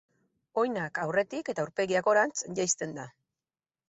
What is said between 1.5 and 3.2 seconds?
eta aurpegia gorantz jaisten da.